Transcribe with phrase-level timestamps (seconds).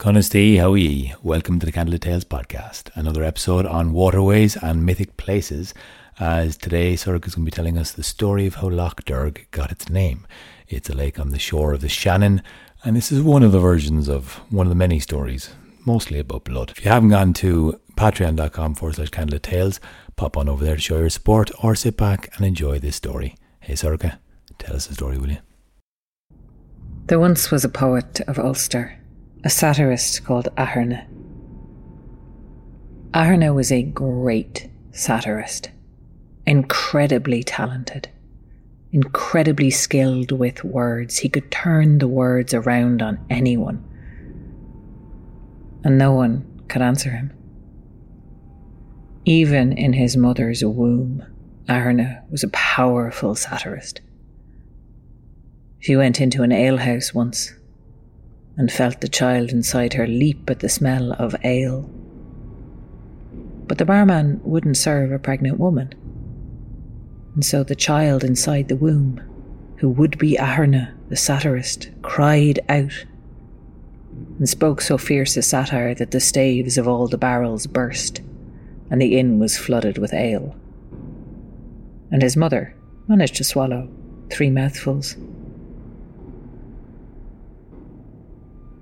[0.00, 1.12] Conistee, how are ye?
[1.22, 5.74] Welcome to the Candlelit Tales podcast, another episode on waterways and mythic places.
[6.18, 9.46] As today, Sorg is going to be telling us the story of how Loch Derg
[9.50, 10.26] got its name.
[10.66, 12.42] It's a lake on the shore of the Shannon,
[12.82, 15.50] and this is one of the versions of one of the many stories,
[15.84, 16.70] mostly about blood.
[16.70, 19.80] If you haven't gone to patreon.com forward slash candlelit tales,
[20.16, 23.34] pop on over there to show your support or sit back and enjoy this story.
[23.60, 24.18] Hey, Sorka,
[24.58, 25.38] tell us the story, will you?
[27.08, 28.96] There once was a poet of Ulster
[29.42, 31.06] a satirist called Aherne.
[33.12, 35.70] Aherne was a great satirist,
[36.46, 38.10] incredibly talented,
[38.92, 41.18] incredibly skilled with words.
[41.18, 43.82] He could turn the words around on anyone,
[45.84, 47.32] and no one could answer him.
[49.24, 51.24] Even in his mother's womb,
[51.66, 54.02] Aherne was a powerful satirist.
[55.78, 57.54] She went into an alehouse once
[58.60, 61.88] and felt the child inside her leap at the smell of ale.
[63.66, 65.94] But the barman wouldn't serve a pregnant woman.
[67.34, 69.18] And so the child inside the womb,
[69.78, 73.06] who would be Aherne, the satirist, cried out
[74.38, 78.20] and spoke so fierce a satire that the staves of all the barrels burst,
[78.90, 80.54] and the inn was flooded with ale.
[82.10, 82.76] And his mother
[83.08, 83.88] managed to swallow
[84.28, 85.16] three mouthfuls.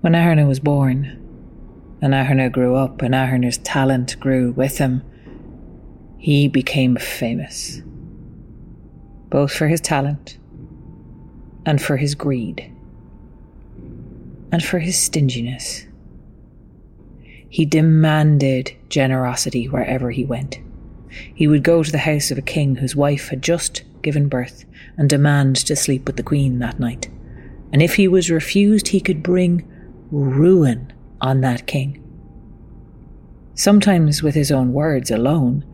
[0.00, 1.18] When Aherne was born,
[2.00, 5.02] and Aherne grew up, and Aherne's talent grew with him,
[6.16, 7.82] he became famous,
[9.28, 10.38] both for his talent
[11.66, 12.72] and for his greed
[14.50, 15.86] and for his stinginess.
[17.50, 20.60] He demanded generosity wherever he went.
[21.34, 24.64] He would go to the house of a king whose wife had just given birth
[24.96, 27.08] and demand to sleep with the queen that night.
[27.72, 29.66] And if he was refused, he could bring
[30.10, 32.02] ruin on that king.
[33.54, 35.64] Sometimes with his own words alone,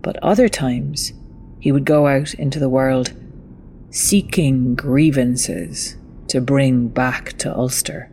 [0.00, 1.12] but other times
[1.60, 3.12] he would go out into the world
[3.90, 5.96] seeking grievances
[6.28, 8.10] to bring back to Ulster,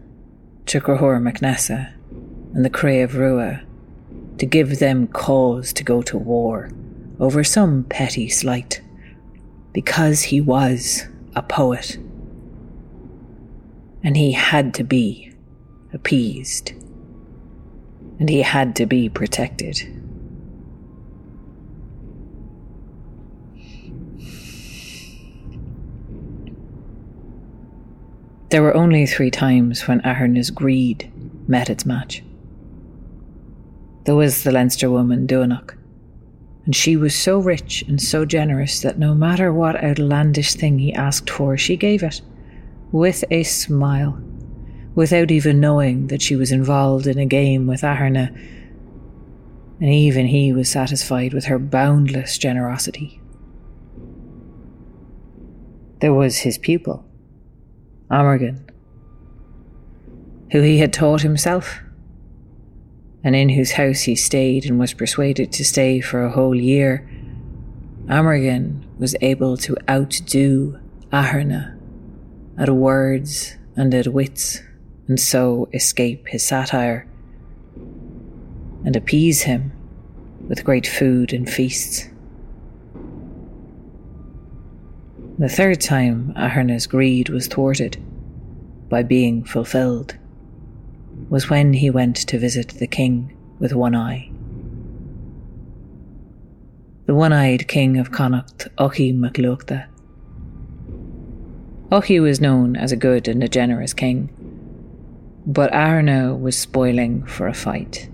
[0.66, 1.94] to Crochur MacNessa
[2.54, 3.62] and the Cray of Rua,
[4.38, 6.70] to give them cause to go to war
[7.20, 8.81] over some petty slight,
[9.74, 11.98] because he was a poet.
[14.04, 15.29] And he had to be
[15.94, 16.72] appeased,
[18.20, 19.82] and he had to be protected.
[28.50, 31.12] There were only three times when Aherne's greed
[31.48, 32.24] met its match.
[34.06, 35.76] There was the Leinster woman, Duanach,
[36.66, 40.94] and she was so rich and so generous that no matter what outlandish thing he
[40.94, 42.22] asked for, she gave it,
[42.92, 44.20] with a smile
[44.96, 48.36] without even knowing that she was involved in a game with Aherne,
[49.80, 53.22] and even he was satisfied with her boundless generosity.
[56.02, 57.06] There was his pupil,
[58.10, 58.70] Amergin,
[60.52, 61.80] who he had taught himself,
[63.24, 67.10] and in whose house he stayed and was persuaded to stay for a whole year.
[68.08, 70.80] Amergin was able to outdo
[71.12, 71.78] Aherne
[72.58, 74.62] at words and at wits
[75.09, 77.06] and so escape his satire,
[78.86, 79.74] and appease him
[80.47, 82.08] with great food and feasts.
[85.40, 87.98] The third time Ahurna's greed was thwarted
[88.88, 90.16] by being fulfilled
[91.30, 94.30] was when he went to visit the king with one eye.
[97.08, 99.88] The one eyed king of Connacht, Ochi MacLuachta.
[101.92, 104.30] Ochi was known as a good and a generous king
[105.46, 108.10] but Arno was spoiling for a fight.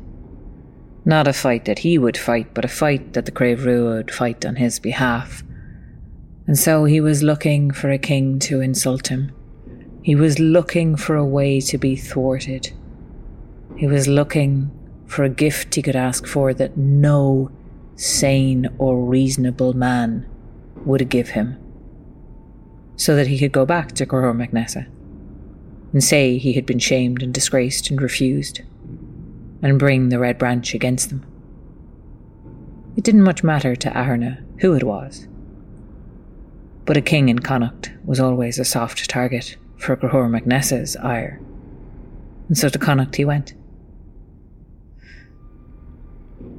[1.04, 4.46] Not a fight that he would fight, but a fight that the Rua would fight
[4.46, 5.44] on his behalf.
[6.48, 9.32] And so he was looking for a king to insult him.
[10.02, 12.72] He was looking for a way to be thwarted.
[13.76, 14.72] He was looking
[15.06, 17.52] for a gift he could ask for that no
[17.96, 20.28] sane or reasonable man
[20.86, 21.58] would give him,
[22.96, 24.88] so that he could go back to Crochur MacNessa
[25.96, 28.60] and say he had been shamed and disgraced and refused,
[29.62, 31.26] and bring the Red Branch against them.
[32.98, 35.30] It didn't much matter to Aherne who it was,
[36.84, 41.40] but a king in Connacht was always a soft target for Crochur MacNessa's ire,
[42.50, 43.54] and so to Connacht he went.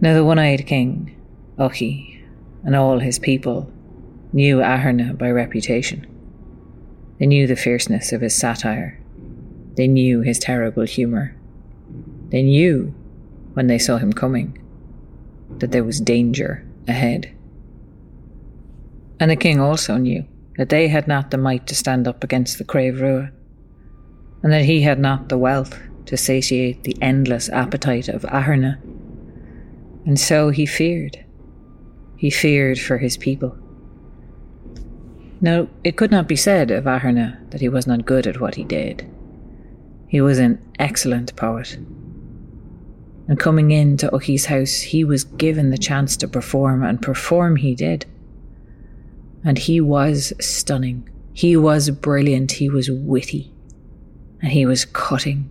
[0.01, 1.15] Now the one-eyed king,
[1.59, 2.23] Ochi,
[2.65, 3.71] and all his people
[4.33, 6.07] knew Aherne by reputation.
[7.19, 8.99] They knew the fierceness of his satire
[9.77, 11.35] they knew his terrible humour,
[12.31, 12.95] They knew,
[13.55, 14.59] when they saw him coming,
[15.59, 17.33] that there was danger ahead.
[19.21, 20.27] And the king also knew
[20.57, 23.31] that they had not the might to stand up against the Crave Rua,
[24.43, 28.79] and that he had not the wealth to satiate the endless appetite of Aherna.
[30.07, 31.25] And so he feared.
[32.17, 33.57] He feared for his people.
[35.41, 38.55] Now, it could not be said of Aherna that he was not good at what
[38.55, 39.07] he did.
[40.09, 41.79] He was an excellent poet.
[43.29, 47.75] And coming into Uchi's house, he was given the chance to perform, and perform he
[47.75, 48.07] did.
[49.45, 51.09] And he was stunning.
[51.33, 52.53] He was brilliant.
[52.53, 53.53] He was witty.
[54.41, 55.51] And he was cutting.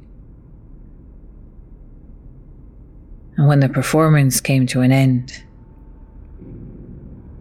[3.38, 5.44] And when the performance came to an end,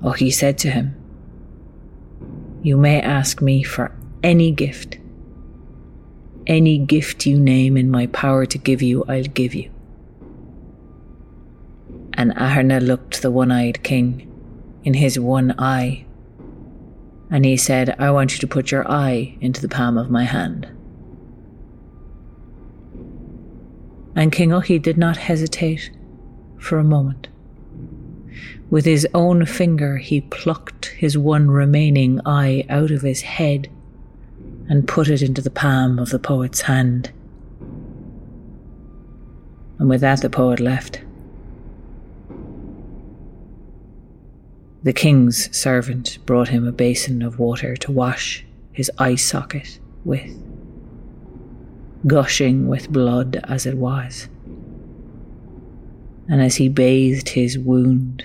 [0.04, 0.96] Uchi said to him,
[2.62, 4.98] You may ask me for any gift.
[6.46, 9.70] Any gift you name in my power to give you, I'll give you.
[12.12, 14.30] And Aherna looked the one eyed king
[14.84, 16.04] in his one eye,
[17.30, 20.24] and he said, I want you to put your eye into the palm of my
[20.24, 20.68] hand.
[24.14, 25.90] And King Uchi did not hesitate
[26.58, 27.28] for a moment.
[28.70, 33.70] With his own finger, he plucked his one remaining eye out of his head
[34.68, 37.10] and put it into the palm of the poet's hand.
[39.78, 41.00] And with that, the poet left.
[44.82, 50.30] The king's servant brought him a basin of water to wash his eye socket with,
[52.06, 54.28] gushing with blood as it was.
[56.28, 58.24] And as he bathed his wound,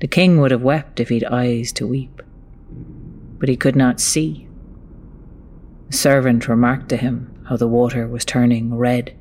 [0.00, 2.22] the king would have wept if he'd eyes to weep,
[3.38, 4.48] but he could not see
[5.90, 9.12] the servant remarked to him how the water was turning red.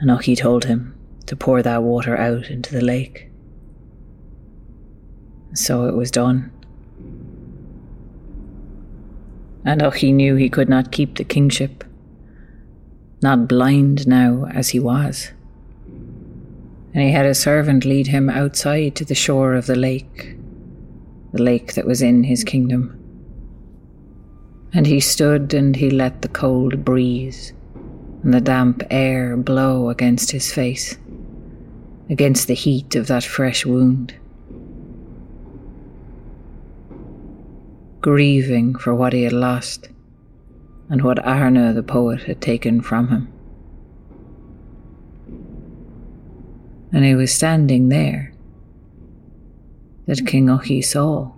[0.00, 0.94] And Uchi told him
[1.24, 3.30] to pour that water out into the lake.
[5.54, 6.52] So it was done.
[9.64, 11.84] And Uchi knew he could not keep the kingship,
[13.22, 15.32] not blind now as he was.
[15.86, 20.36] And he had a servant lead him outside to the shore of the lake,
[21.32, 22.94] the lake that was in his kingdom.
[24.72, 27.52] And he stood and he let the cold breeze
[28.22, 30.98] and the damp air blow against his face,
[32.10, 34.14] against the heat of that fresh wound.
[38.00, 39.88] Grieving for what he had lost
[40.90, 43.32] and what Aherna the poet had taken from him.
[46.92, 48.32] And he was standing there
[50.06, 51.30] that King Uchi saw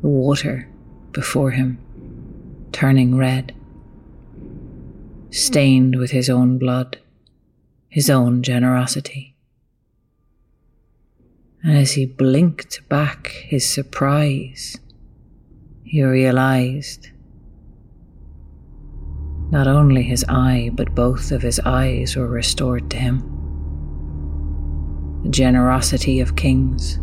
[0.00, 0.68] the water
[1.14, 1.78] before him,
[2.72, 3.54] turning red,
[5.30, 6.98] stained with his own blood,
[7.88, 9.34] his own generosity.
[11.62, 14.76] And as he blinked back his surprise,
[15.82, 17.08] he realized
[19.50, 23.20] not only his eye, but both of his eyes were restored to him.
[25.22, 26.98] The generosity of kings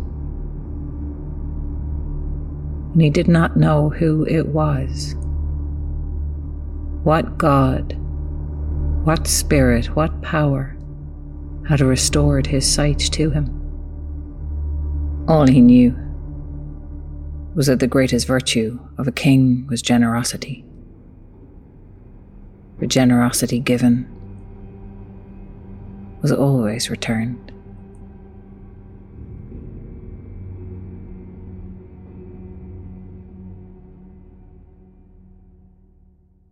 [2.92, 5.14] and he did not know who it was.
[7.04, 7.94] What God,
[9.04, 10.76] what spirit, what power
[11.68, 13.58] had restored his sight to him?
[15.28, 15.96] All he knew
[17.54, 20.64] was that the greatest virtue of a king was generosity.
[22.78, 24.08] For generosity given
[26.20, 27.51] was always returned.